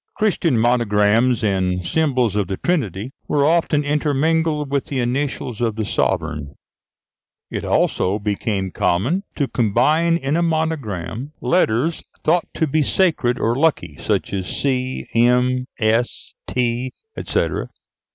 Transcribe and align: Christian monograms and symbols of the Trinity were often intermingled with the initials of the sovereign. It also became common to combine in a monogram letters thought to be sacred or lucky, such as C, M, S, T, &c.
Christian 0.15 0.57
monograms 0.57 1.43
and 1.43 1.85
symbols 1.85 2.35
of 2.35 2.47
the 2.47 2.57
Trinity 2.57 3.13
were 3.27 3.45
often 3.45 3.83
intermingled 3.83 4.71
with 4.71 4.85
the 4.85 4.99
initials 4.99 5.61
of 5.61 5.75
the 5.75 5.85
sovereign. 5.85 6.55
It 7.51 7.63
also 7.63 8.17
became 8.17 8.71
common 8.71 9.21
to 9.35 9.47
combine 9.47 10.17
in 10.17 10.35
a 10.35 10.41
monogram 10.41 11.33
letters 11.39 12.03
thought 12.23 12.47
to 12.55 12.65
be 12.65 12.81
sacred 12.81 13.39
or 13.39 13.53
lucky, 13.53 13.95
such 13.97 14.33
as 14.33 14.47
C, 14.47 15.07
M, 15.13 15.67
S, 15.77 16.33
T, 16.47 16.91
&c. 17.23 17.47